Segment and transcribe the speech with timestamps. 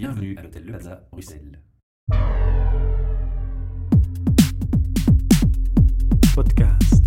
[0.00, 1.60] Bienvenue à l'hôtel Le Plaza, Bruxelles.
[6.34, 7.04] Podcast.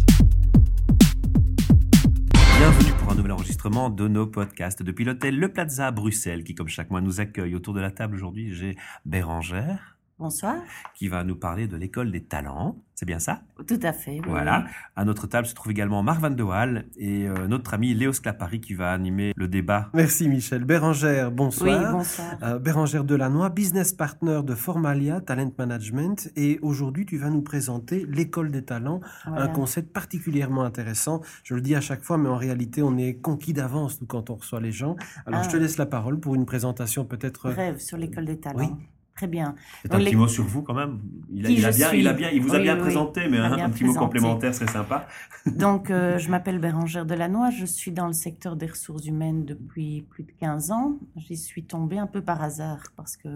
[2.59, 6.67] Bienvenue pour un nouvel enregistrement de nos podcasts depuis l'hôtel Le Plaza Bruxelles qui comme
[6.67, 7.55] chaque mois nous accueille.
[7.55, 8.75] Autour de la table aujourd'hui j'ai
[9.05, 9.92] Bérangère
[10.23, 10.55] Bonsoir.
[10.95, 12.77] qui va nous parler de l'école des talents.
[12.95, 13.41] C'est bien ça?
[13.67, 14.21] Tout à fait.
[14.21, 14.63] oui, Voilà.
[14.95, 18.13] À notre table se trouve également Marc Van de Waal et euh, notre ami Léo
[18.13, 19.89] Sclapari qui va animer le débat.
[19.93, 20.63] Merci Michel.
[20.63, 21.91] Bérangère, Oui, bonsoir.
[21.91, 22.37] bonsoir.
[22.41, 26.31] Euh, Bérangère Delannoy, business partner de Formalia Talent Management.
[26.37, 29.43] Et aujourd'hui, tu vas nous présenter l'école des talents, Voilà.
[29.43, 31.19] un concept particulièrement intéressant.
[31.43, 34.29] Je le dis à chaque fois, mais en réalité, on est conquis d'avance nous, quand
[34.29, 34.95] on reçoit les gens.
[35.25, 35.43] Alors, Ah.
[35.43, 37.49] je te laisse la parole pour une présentation peut-être.
[37.49, 38.59] Rêve sur l'école des talents.
[38.59, 38.69] Oui.
[39.15, 39.53] Très bien.
[39.83, 40.99] C'est un petit mot sur vous quand même.
[41.31, 41.99] Il a, Qui il a je bien, suis.
[41.99, 43.93] il a bien, il vous a bien oui, présenté, mais un, bien un petit mot
[43.93, 45.07] complémentaire serait sympa.
[45.45, 47.51] Donc, euh, je m'appelle Bérangère Delannoy.
[47.51, 50.97] Je suis dans le secteur des ressources humaines depuis plus de 15 ans.
[51.15, 53.29] J'y suis tombée un peu par hasard parce que,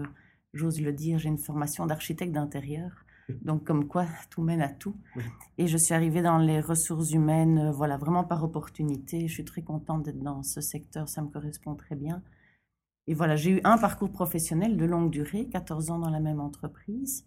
[0.52, 2.90] j'ose le dire, j'ai une formation d'architecte d'intérieur.
[3.42, 4.96] Donc, comme quoi, tout mène à tout.
[5.58, 9.28] Et je suis arrivée dans les ressources humaines, euh, voilà, vraiment par opportunité.
[9.28, 11.08] Je suis très contente d'être dans ce secteur.
[11.08, 12.22] Ça me correspond très bien.
[13.08, 16.40] Et voilà, j'ai eu un parcours professionnel de longue durée, 14 ans dans la même
[16.40, 17.24] entreprise.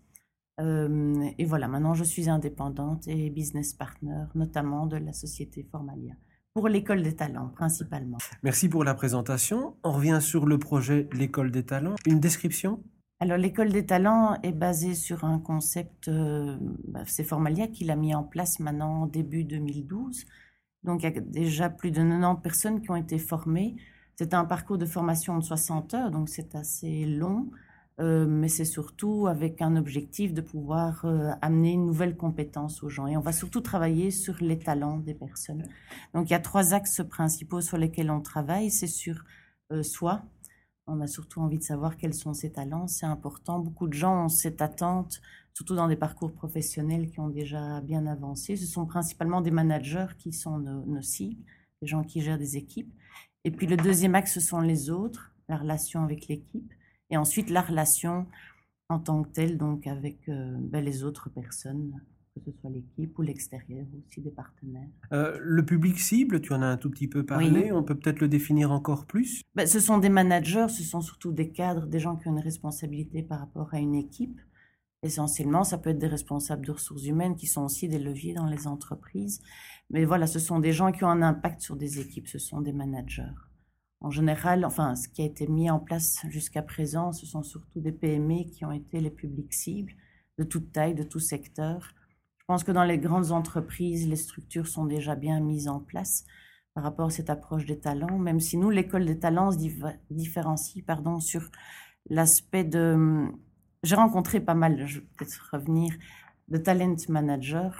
[0.60, 6.14] Euh, et voilà, maintenant je suis indépendante et business partner, notamment de la société Formalia,
[6.54, 8.20] pour l'école des talents principalement.
[8.44, 9.76] Merci pour la présentation.
[9.84, 11.96] On revient sur le projet L'école des talents.
[12.06, 12.84] Une description?
[13.20, 17.96] Alors l'école des talents est basée sur un concept, euh, bah, c'est Formalia qui l'a
[17.96, 20.26] mis en place maintenant début 2012.
[20.84, 23.78] Donc il y a déjà plus de 90 personnes qui ont été formées.
[24.22, 27.50] C'est un parcours de formation de 60 heures, donc c'est assez long.
[28.00, 32.90] Euh, mais c'est surtout avec un objectif de pouvoir euh, amener une nouvelle compétence aux
[32.90, 33.08] gens.
[33.08, 35.64] Et on va surtout travailler sur les talents des personnes.
[36.14, 38.70] Donc il y a trois axes principaux sur lesquels on travaille.
[38.70, 39.24] C'est sur
[39.72, 40.22] euh, soi.
[40.86, 42.86] On a surtout envie de savoir quels sont ses talents.
[42.86, 43.58] C'est important.
[43.58, 45.20] Beaucoup de gens ont cette attente,
[45.56, 48.56] surtout dans des parcours professionnels qui ont déjà bien avancé.
[48.56, 51.42] Ce sont principalement des managers qui sont nos, nos cibles,
[51.82, 52.94] des gens qui gèrent des équipes.
[53.44, 56.72] Et puis le deuxième axe, ce sont les autres, la relation avec l'équipe.
[57.10, 58.28] Et ensuite, la relation
[58.90, 61.94] en tant que telle, donc avec euh, ben, les autres personnes,
[62.36, 64.90] que ce soit l'équipe ou l'extérieur, aussi des partenaires.
[65.14, 67.66] Euh, Le public cible, tu en as un tout petit peu parlé.
[67.66, 67.72] Oui.
[67.72, 69.42] On peut peut-être le définir encore plus?
[69.56, 72.44] Ben, ce sont des managers, ce sont surtout des cadres, des gens qui ont une
[72.44, 74.40] responsabilité par rapport à une équipe.
[75.04, 78.46] Essentiellement, ça peut être des responsables de ressources humaines qui sont aussi des leviers dans
[78.46, 79.42] les entreprises.
[79.92, 82.62] Mais voilà, ce sont des gens qui ont un impact sur des équipes, ce sont
[82.62, 83.36] des managers.
[84.00, 87.82] En général, enfin, ce qui a été mis en place jusqu'à présent, ce sont surtout
[87.82, 89.94] des PME qui ont été les publics cibles,
[90.40, 91.92] de toute taille, de tout secteur.
[92.40, 96.26] Je pense que dans les grandes entreprises, les structures sont déjà bien mises en place
[96.74, 99.58] par rapport à cette approche des talents, même si nous, l'école des talents se
[100.10, 101.52] différencie pardon, sur
[102.10, 103.28] l'aspect de...
[103.84, 105.94] J'ai rencontré pas mal, je vais peut-être revenir,
[106.48, 107.72] de talent managers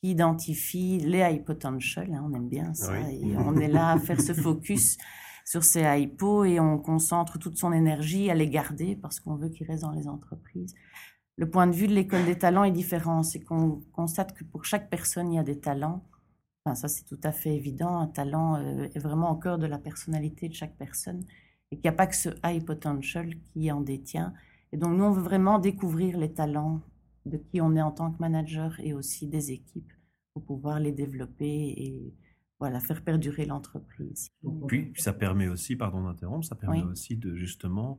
[0.00, 3.32] qui identifient les high potential, hein, on aime bien ça, Oui.
[3.32, 4.96] et on est là à faire ce focus
[5.44, 9.48] sur ces hypos et on concentre toute son énergie à les garder parce qu'on veut
[9.48, 10.74] qu'ils restent dans les entreprises.
[11.36, 14.64] Le point de vue de l'école des talents est différent, c'est qu'on constate que pour
[14.64, 16.04] chaque personne, il y a des talents.
[16.64, 17.98] Enfin, ça, c'est tout à fait évident.
[17.98, 21.24] Un talent euh, est vraiment au cœur de la personnalité de chaque personne
[21.70, 24.34] et qu'il n'y a pas que ce high potential qui en détient.
[24.72, 26.80] Et donc, nous, on veut vraiment découvrir les talents
[27.26, 29.92] de qui on est en tant que manager et aussi des équipes
[30.32, 32.14] pour pouvoir les développer et
[32.58, 34.28] voilà, faire perdurer l'entreprise.
[34.68, 36.88] Puis ça permet aussi, pardon d'interrompre, ça permet Oui.
[36.90, 37.98] aussi de justement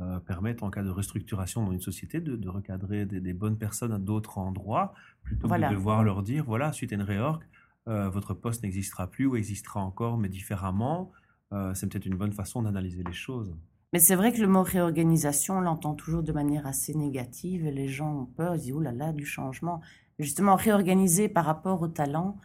[0.00, 3.58] euh, permettre en cas de restructuration dans une société de, de recadrer des, des bonnes
[3.58, 5.68] personnes à d'autres endroits plutôt Voilà.
[5.68, 7.42] que de devoir leur dire voilà suite à une réorg
[7.88, 11.12] euh, votre poste n'existera plus ou existera encore mais différemment.
[11.52, 13.56] Euh, c'est peut-être une bonne façon d'analyser les choses.
[13.92, 17.72] Mais c'est vrai que le mot réorganisation, on l'entend toujours de manière assez négative et
[17.72, 19.80] les gens ont peur, ils disent oh là là, du changement.
[20.18, 22.36] Justement, réorganiser par rapport au talent,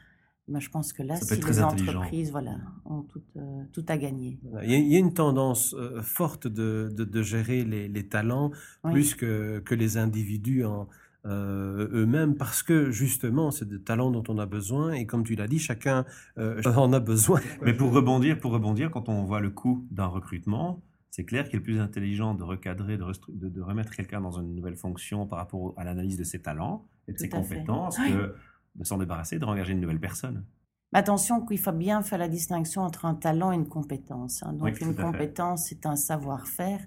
[0.47, 4.39] ben, je pense que là, si les entreprises voilà, ont tout, euh, tout à gagner.
[4.63, 7.87] Il y, a, il y a une tendance euh, forte de, de- de gérer les,
[7.87, 8.51] les talents
[8.83, 8.91] Oui.
[8.93, 10.87] plus que, que les individus en,
[11.25, 15.33] euh, eux-mêmes parce que justement c'est des talents dont on a besoin et comme tu
[15.35, 16.05] l'as dit chacun
[16.37, 17.41] euh, en a besoin.
[17.63, 20.81] Mais pour rebondir, pour rebondir, quand on voit le coût d'un recrutement,
[21.15, 24.31] c'est clair qu'il est plus intelligent de recadrer, de, restru- de- de remettre quelqu'un dans
[24.41, 27.37] une nouvelle fonction par rapport à l'analyse de ses talents et de Tout ses fait.
[27.37, 28.35] compétences que
[28.75, 30.43] de s'en débarrasser, de rengager une nouvelle personne.
[30.91, 34.43] Mais attention qu'il faut bien faire la distinction entre un talent et une compétence.
[34.43, 34.51] hein.
[34.51, 36.81] Donc Oui, une compétence, c'est un savoir-faire.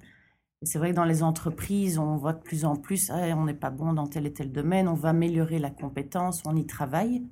[0.60, 3.44] Et c'est vrai que dans les entreprises, on voit de plus en plus, Ah, on
[3.46, 6.66] n'est pas bon dans tel et tel domaine, on va améliorer la compétence, on y
[6.66, 7.22] travaille.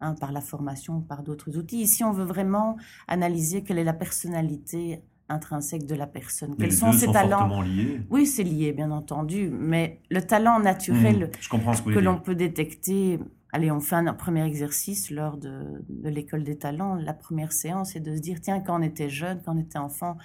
[0.00, 1.80] hein, par la formation par d'autres outils.
[1.82, 2.76] Ici, on veut vraiment
[3.08, 6.50] analyser quelle est la personnalité intrinsèque de la personne.
[6.52, 8.00] Mais Quels les sont deux ses sont talents liés.
[8.10, 13.18] Oui, c'est lié, bien entendu, mais le talent naturel Mmh, que l'on peut détecter.
[13.52, 16.94] Allez, on fait un premier exercice lors de, de l'école des talents.
[16.94, 19.78] La première séance est de se dire, tiens, quand on était jeune, quand on était
[19.78, 20.18] enfant,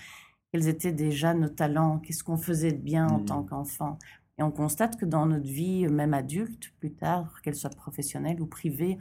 [0.51, 1.99] quels étaient déjà nos talents?
[1.99, 3.25] Qu'est-ce qu'on faisait de bien en Mhm.
[3.25, 3.97] tant qu'enfant?
[4.39, 8.45] Et on constate que dans notre vie, même adulte, plus tard, qu'elle soit professionnelle ou
[8.47, 8.97] privée,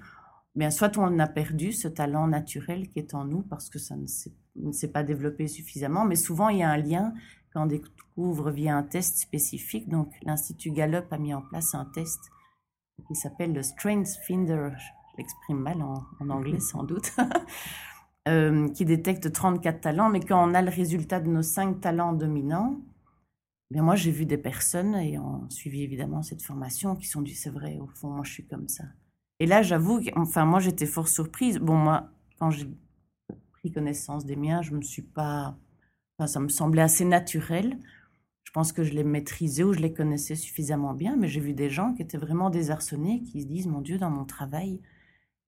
[0.54, 3.96] bien, soit on a perdu ce talent naturel qui est en nous parce que ça
[3.96, 7.14] ne s'est ne s'est pas développé suffisamment, mais souvent il y a un lien
[7.52, 9.88] quand on découvre via un test spécifique.
[9.88, 12.20] Donc l'Institut Gallup a mis en place un test
[13.08, 17.12] qui s'appelle le Strengths Finder, je l'exprime mal en, en anglais sans doute,
[18.28, 22.12] euh, qui détecte 34 talents, mais quand on a le résultat de nos 5 talents
[22.12, 22.80] dominants,
[23.70, 27.50] bien moi j'ai vu des personnes, ayant suivi évidemment cette formation, qui sont dit c'est
[27.50, 28.84] vrai, au fond moi je suis comme ça.
[29.40, 31.58] Et là j'avoue, enfin moi j'étais fort surprise.
[31.58, 32.68] Bon moi, quand j'ai
[33.62, 35.56] pris connaissance des miens, je me suis pas...
[36.18, 37.78] Enfin, ça me semblait assez naturel.
[38.44, 41.54] Je pense que je les maîtrisais ou je les connaissais suffisamment bien, mais j'ai vu
[41.54, 44.80] des gens qui étaient vraiment désarçonnés, qui se disent, mon Dieu, dans mon travail,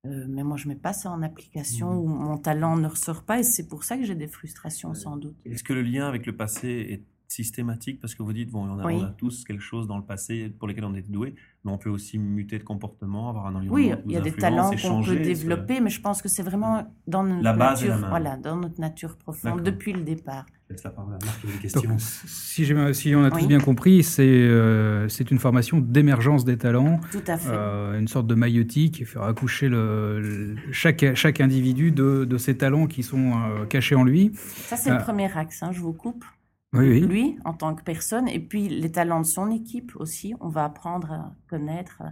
[0.06, 1.98] euh, mais moi je mets pas ça en application Mhm.
[1.98, 5.16] ou mon talent ne ressort pas et c'est pour ça que j'ai des frustrations sans
[5.16, 5.36] doute.
[5.44, 8.78] Est-ce que le lien avec le passé est systématique Parce que vous dites, bon, on
[8.78, 8.94] a, Oui.
[9.00, 11.34] on a tous quelque chose dans le passé pour lesquels on est doué,
[11.64, 14.30] mais on peut aussi muter de comportement, avoir un environnement Oui, il y a des
[14.30, 17.42] influence, talents qu'on échanger, peut que- développer, mais je pense que c'est vraiment dans notre
[17.42, 20.46] La base est la nature, voilà, dans notre nature profonde depuis le départ.
[20.68, 21.82] Je laisse la parole à Marc, des questions.
[21.90, 23.46] Donc, si, on a tous Oui.
[23.46, 27.50] bien compris, c'est euh, c'est une formation d'émergence des talents, Tout à fait.
[27.52, 32.38] euh, une sorte de maïeutique qui fera accoucher le, le- chaque, chaque individu de, de
[32.38, 34.32] ses talents qui sont euh, cachés en lui.
[34.34, 36.24] ça c'est le premier axe, hein, je vous coupe.
[36.74, 37.00] Oui, oui.
[37.00, 40.34] lui en tant que personne et puis les talents de son équipe aussi.
[40.40, 42.02] On va apprendre à connaître,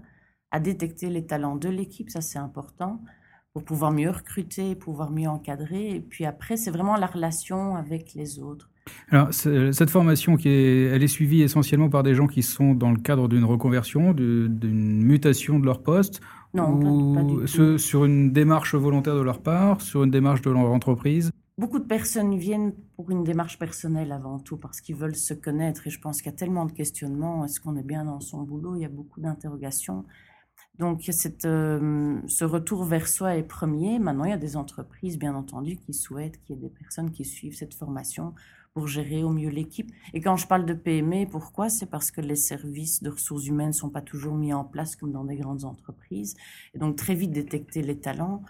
[0.51, 3.03] à, détecter les talents de l'équipe, ça c'est important
[3.53, 5.91] pour pouvoir mieux recruter, pouvoir mieux encadrer.
[5.97, 8.71] Et puis après, c'est vraiment la relation avec les autres.
[9.11, 12.91] Alors, cette formation, qui est, elle est suivie essentiellement par des gens qui sont dans
[12.91, 16.21] le cadre d'une reconversion, d'une mutation de leur poste,
[16.55, 17.47] Non, ou pas, du tout.
[17.47, 21.31] ce- sur une démarche volontaire de leur part, sur une démarche de leur entreprise?
[21.63, 25.87] Beaucoup de personnes viennent pour une démarche personnelle avant tout, parce qu'ils veulent se connaître.
[25.87, 27.45] Et je pense qu'il y a tellement de questionnements.
[27.45, 28.75] Est-ce qu'on est bien dans son boulot?
[28.75, 30.05] Il y a beaucoup d'interrogations.
[30.81, 31.09] Donc,
[31.45, 34.01] euh, ce retour vers soi est premier.
[34.01, 37.13] Maintenant, il y a des entreprises, bien entendu, qui souhaitent qu'il y ait des personnes
[37.13, 38.35] qui suivent cette formation
[38.75, 39.93] pour gérer au mieux l'équipe.
[40.15, 41.69] Et quand je parle de PME, pourquoi?
[41.69, 44.97] C'est parce que les services de ressources humaines ne sont pas toujours mis en place
[44.97, 46.35] comme dans des grandes entreprises.
[46.75, 48.43] Et donc, très vite détecter les talents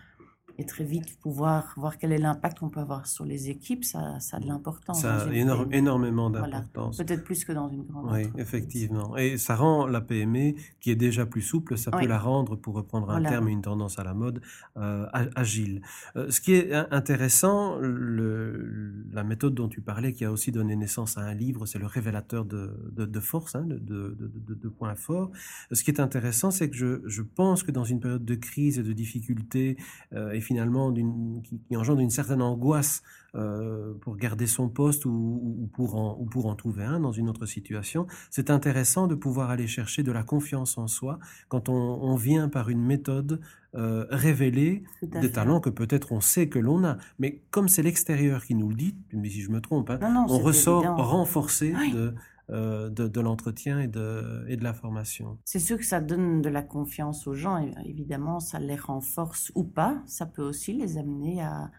[0.58, 4.20] et très vite pouvoir voir quel est l'impact qu'on peut avoir sur les équipes, ça,
[4.20, 5.00] ça a de l'importance.
[5.02, 5.66] Ça a PME.
[5.72, 6.60] énormément Voilà.
[6.60, 6.98] d'importance.
[6.98, 8.42] Peut-être plus que dans une grande Oui, entreprise.
[8.42, 9.16] effectivement.
[9.16, 12.74] Et ça rend la PME, qui est déjà plus souple, ça peut la rendre, pour
[12.74, 13.30] reprendre un Voilà.
[13.30, 14.40] terme et une tendance à la mode,
[14.76, 15.06] euh,
[15.36, 15.82] agile.
[16.16, 20.52] Euh, ce qui est in- intéressant, le- la méthode dont tu parlais, qui a aussi
[20.52, 24.68] donné naissance à un livre, c'est le révélateur de, de, de force, hein, de, de,
[24.68, 25.30] points forts.
[25.70, 28.78] Ce qui est intéressant, c'est que je, je pense que dans une période de crise
[28.78, 29.76] et de difficulté,
[30.12, 33.02] euh, finalement qui, qui engendre une certaine angoisse
[33.34, 37.00] euh, pour garder son poste ou, ou- ou pour en, ou pour en trouver un
[37.00, 41.18] dans une autre situation, c'est intéressant de pouvoir aller chercher de la confiance en soi
[41.48, 43.40] quand on, on vient par une méthode
[43.74, 45.30] euh, révéler des fait.
[45.30, 46.98] talents que peut-être on sait que l'on a.
[47.18, 50.12] Mais comme c'est l'extérieur qui nous le dit, dis si je me trompe, hein, Non,
[50.12, 50.96] non, on ressort évident.
[51.02, 51.92] renforcé Oui.
[51.92, 52.14] de,
[52.48, 55.38] de, de l'entretien et de, et de la formation.
[55.44, 59.52] C'est sûr que ça donne de la confiance aux gens, et évidemment, ça les renforce
[59.54, 60.02] ou pas.
[60.06, 61.70] Ça peut aussi les amener à,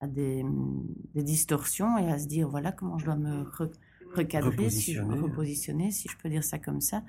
[0.00, 0.44] à des,
[1.14, 3.72] des distorsions et à se dire voilà comment je dois me re-
[4.14, 5.18] recadrer, si je, Repositionner.
[5.20, 7.02] repositionner, si je peux dire ça comme ça.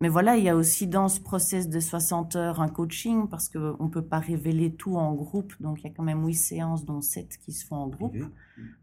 [0.00, 3.48] Mais voilà, il y a aussi dans ce process de 60 heures un coaching parce
[3.48, 5.54] qu'on ne peut pas révéler tout en groupe.
[5.60, 8.14] Donc il y a quand même 8 séances, dont 7 qui se font en groupe.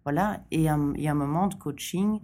[0.03, 2.19] Voilà, et un- il y a un moment de coaching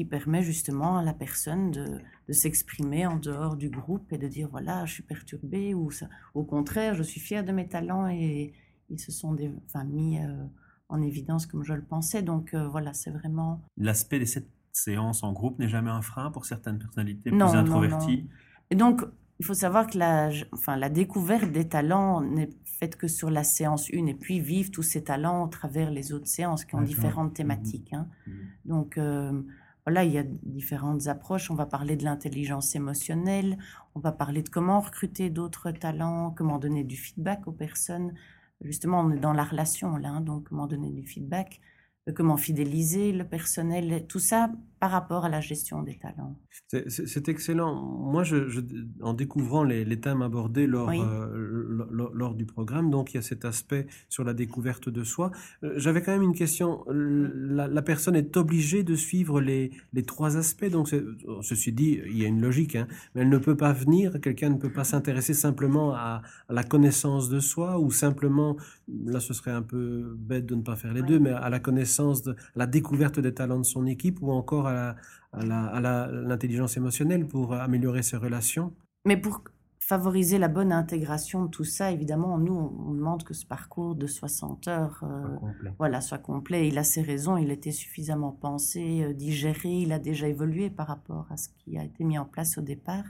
[0.00, 1.84] qui permet justement à la personne de,
[2.28, 6.08] de s'exprimer en dehors du groupe et de dire voilà, je suis perturbée ou ça-
[6.32, 8.54] au contraire, je suis fière de mes talents et
[8.88, 10.44] ils se sont des- enfin, mis euh,
[10.88, 12.22] en évidence comme je le pensais.
[12.22, 13.60] Donc euh, voilà, c'est vraiment.
[13.76, 17.56] L'aspect des sept séances en groupe n'est jamais un frein pour certaines personnalités Non, plus
[17.56, 18.26] non, introverties.
[18.70, 19.02] Et donc,
[19.38, 23.44] il faut savoir que la, enfin, la découverte des talents n'est faite que sur la
[23.44, 26.80] séance 1 et puis vivre tous ces talents au travers les autres séances qui ont
[26.94, 27.92] différentes thématiques.
[27.92, 28.06] hein.
[28.26, 28.34] Mhm.
[28.64, 29.42] Donc, euh,
[29.90, 31.50] voilà, il y a différentes approches.
[31.50, 33.58] On va parler de l'intelligence émotionnelle,
[33.96, 38.14] on va parler de comment recruter d'autres talents, comment donner du feedback aux personnes.
[38.60, 41.60] Justement, on est dans la relation là, hein, donc comment donner du feedback,
[42.08, 44.06] euh, comment fidéliser le personnel.
[44.06, 46.36] Tout ça par rapport à la gestion des talents.
[46.68, 47.74] C'est- excellent.
[47.74, 48.60] Moi, je, je-
[49.02, 51.00] en découvrant les, les thèmes abordés lors, Oui.
[51.02, 55.04] euh, lors, lors du programme, donc il y a cet aspect sur la découverte de
[55.04, 55.30] soi.
[55.64, 56.84] Euh, J'avais quand même une question.
[56.90, 60.70] La, la personne est obligée de suivre les, les trois aspects.
[60.70, 60.88] Donc,
[61.42, 64.18] ceci dit, il y a une logique, hein, mais elle ne peut pas venir.
[64.22, 68.56] Quelqu'un ne peut pas s'intéresser simplement à, à la connaissance de soi ou simplement,
[69.04, 71.08] là, ce serait un peu bête de ne pas faire les Oui.
[71.08, 74.30] deux, mais à la connaissance, de, à la découverte des talents de son équipe ou
[74.32, 78.72] encore à à la- à la- l'intelligence émotionnelle pour améliorer ses relations.
[79.04, 79.42] Mais pour
[79.78, 83.94] favoriser la bonne intégration de tout ça, évidemment, nous, on on demande que ce parcours
[83.96, 85.72] de 60 heures euh, complet.
[85.78, 86.68] voilà, soit complet.
[86.68, 90.86] Il a ses raisons, il était suffisamment pensé, euh, digéré, il a déjà évolué par
[90.88, 93.04] rapport à ce qui a été mis en place au départ.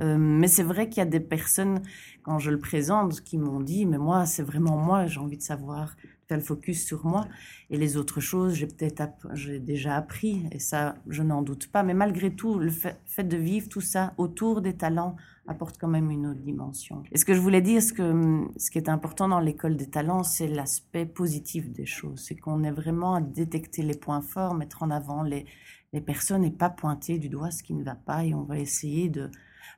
[0.00, 1.82] Euh, mais c'est vrai qu'il y a des personnes,
[2.22, 5.42] quand je le présente, qui m'ont dit, mais moi, c'est vraiment moi, j'ai envie de
[5.42, 5.96] savoir,
[6.40, 7.26] focus sur moi.
[7.70, 11.82] Et les autres choses, j'ai peut-être j'ai déjà appris, et ça, je n'en doute pas.
[11.82, 15.16] Mais malgré tout, le fait, fait de vivre tout ça autour des talents
[15.46, 17.02] apporte quand même une autre dimension.
[17.10, 19.88] Et ce que je voulais dire, ce, que, ce qui est important dans l'école des
[19.88, 22.20] talents, c'est l'aspect positif des choses.
[22.20, 25.46] C'est qu'on est vraiment à détecter les points forts, mettre en avant les,
[25.94, 28.24] les personnes et pas pointer du doigt ce qui ne va pas.
[28.24, 29.30] Et on va essayer de,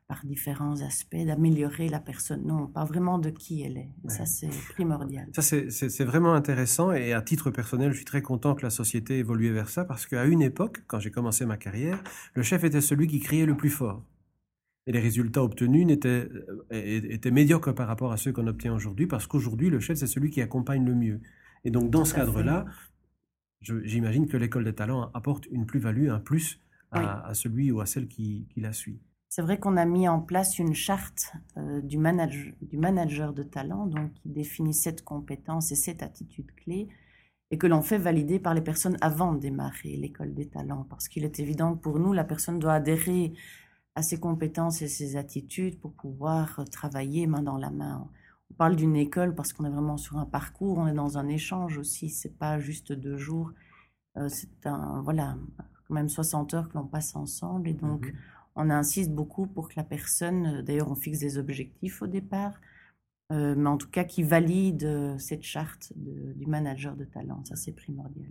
[0.08, 2.44] par différents aspects, d'améliorer la personne.
[2.46, 3.90] Non, pas vraiment de qui elle est.
[4.08, 5.28] Ça, c'est primordial.
[5.34, 9.18] Ça, c'est- vraiment intéressant et à titre personnel, je suis très content que la société
[9.18, 12.02] évolue vers ça parce qu'à une époque, quand j'ai commencé ma carrière,
[12.34, 14.04] le chef était celui qui criait le plus fort.
[14.86, 16.28] Et les résultats obtenus euh,
[16.70, 20.30] étaient médiocres par rapport à ceux qu'on obtient aujourd'hui parce qu'aujourd'hui, le chef, c'est celui
[20.30, 21.20] qui accompagne le mieux.
[21.64, 22.64] Et donc, dans Tout ce cadre-là,
[23.60, 27.06] j'imagine que l'école des talents apporte une plus-value, un plus à, Oui.
[27.30, 28.98] à celui ou à celle qui, qui la suit.
[29.30, 33.44] C'est vrai qu'on a mis en place une charte euh, du, manage- du manager de
[33.44, 36.88] talent, donc qui définit sept compétences et sept attitudes clés,
[37.52, 41.08] et que l'on fait valider par les personnes avant de démarrer l'école des talents, parce
[41.08, 43.34] qu'il est évident que pour nous, la personne doit adhérer
[43.96, 48.08] à ses compétences et ses attitudes pour pouvoir travailler main dans la main.
[48.50, 51.28] On parle d'une école parce qu'on est vraiment sur un parcours, on est dans un
[51.28, 53.52] échange aussi, c'est pas juste deux jours,
[54.16, 55.36] euh, c'est un, voilà,
[55.88, 58.18] quand même 60 heures que l'on passe ensemble, et donc Mhm.
[58.56, 62.60] On insiste beaucoup pour que la personne, euh, d'ailleurs on fixe des objectifs au départ,
[63.32, 67.42] euh, mais en tout cas qui valide euh, cette charte de- du manager de talent,
[67.44, 68.28] ça c'est primordial.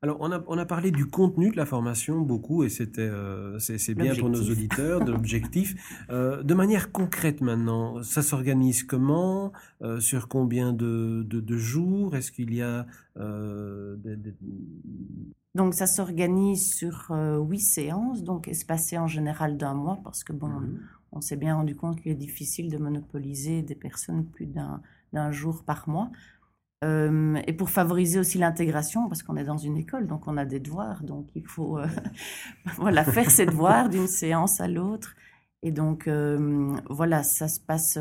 [0.00, 3.58] Alors, on a, on a parlé du contenu de la formation beaucoup, et c'était, euh,
[3.58, 5.74] c'est, bien pour nos auditeurs, de l'objectif.
[6.10, 9.52] Euh, de manière concrète maintenant, ça s'organise comment?
[9.82, 12.14] Euh, Sur combien de, de, de jours?
[12.14, 14.36] Est-ce qu'il y a des- des-
[15.58, 20.32] Donc ça s'organise sur euh, huit séances, donc espacées en général d'un mois, parce que
[20.32, 20.80] bon, Mhm.
[21.12, 24.80] on s'est bien rendu compte qu'il est difficile de monopoliser des personnes plus d'un
[25.12, 26.10] d'un jour par mois.
[26.84, 30.44] Euh, et pour favoriser aussi l'intégration, parce qu'on est dans une école, donc on a
[30.44, 31.86] des devoirs, donc il faut euh,
[32.76, 35.14] voilà, faire ses devoirs d'une séance à l'autre.
[35.64, 37.98] Et donc euh, voilà, ça se passe.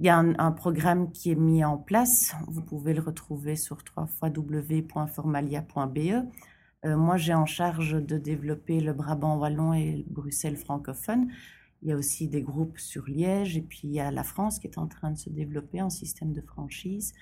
[0.00, 2.34] Il y a un, un programme qui est mis en place.
[2.48, 6.24] Vous pouvez le retrouver sur www.formalia.be.
[6.86, 11.28] Euh, moi, j'ai en charge de développer le Brabant wallon et le Bruxelles francophone.
[11.82, 14.58] Il y a aussi des groupes sur Liège et puis il y a la France
[14.58, 17.12] qui est en train de se développer en système de franchise.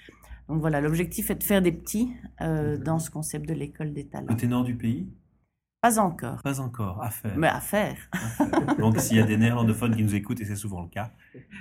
[0.49, 4.07] Donc voilà, l'objectif est de faire des petits euh, dans ce concept de l'école des
[4.07, 4.29] talents.
[4.29, 5.09] Côté nord du pays?
[5.81, 7.37] Pas encore, Pas encore, à faire.
[7.37, 7.97] mais à faire.
[8.11, 8.77] À faire.
[8.79, 11.13] Donc s'il y a des néerlandophones qui nous écoutent, et c'est souvent le cas,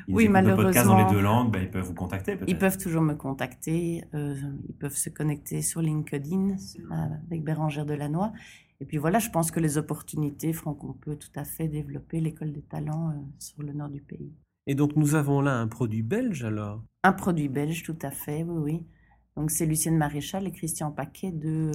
[0.08, 2.50] ils Oui, le podcast dans les deux langues, ben, ils peuvent vous contacter peut-être.
[2.50, 4.36] Ils peuvent toujours me contacter, euh,
[4.68, 6.96] ils peuvent se connecter sur LinkedIn euh,
[7.28, 8.32] avec Bérangère Delannoy.
[8.80, 12.20] Et puis voilà, je pense que les opportunités feront qu'on peut tout à fait développer
[12.20, 14.34] l'école des talents euh, sur le nord du pays.
[14.66, 16.84] Et donc, nous avons là un produit belge alors?
[17.04, 18.88] Un produit belge, tout à fait, oui, oui.
[19.36, 21.72] Donc c'est Lucienne Maréchal et Christian Paquet de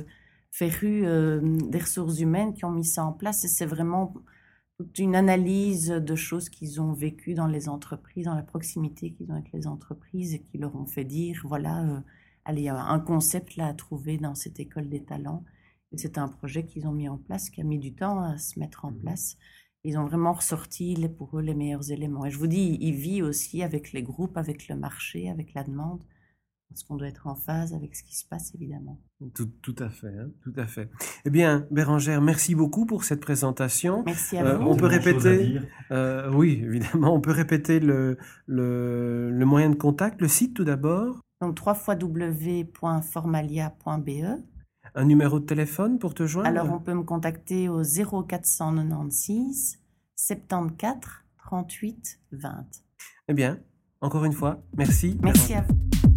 [0.53, 3.43] Ferru euh, des ressources humaines qui ont mis ça en place.
[3.45, 4.15] Et c'est vraiment
[4.77, 9.31] toute une analyse de choses qu'ils ont vécues dans les entreprises, dans la proximité qu'ils
[9.33, 12.01] ont avec les entreprises et qui leur ont fait dire, voilà, euh,
[12.45, 15.43] allez, il y a un concept là à trouver dans cette école des talents.
[15.91, 18.37] Et c'est un projet qu'ils ont mis en place, qui a mis du temps à
[18.37, 19.39] se mettre en place.
[19.85, 22.27] Ils ont vraiment ressorti les, pour eux les meilleurs éléments.
[22.27, 25.65] Et je vous dis, il vit aussi avec les groupes, avec le marché, avec la
[25.65, 26.05] demande,
[26.73, 28.99] parce qu'on doit être en phase avec ce qui se passe, évidemment.
[29.35, 30.89] tout, tout à fait, hein, tout à fait.
[31.25, 34.03] Eh bien, Bérangère, merci beaucoup pour cette présentation.
[34.07, 34.69] Merci à Euh, vous.
[34.71, 35.59] on peut répéter.
[35.91, 40.65] Euh, oui, évidemment, on peut répéter le, le, le moyen de contact, le site tout
[40.65, 44.43] d'abord, Donc, www.formalia.be.
[44.95, 46.49] un numéro de téléphone pour te joindre?
[46.49, 49.79] Alors, on peut me contacter au 0496
[50.17, 51.01] 74
[51.39, 52.67] 38 20.
[53.29, 53.59] Eh bien,
[54.01, 55.17] encore une fois, merci.
[55.23, 56.12] Merci à vous.